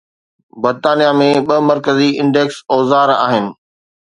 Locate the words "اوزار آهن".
2.73-3.45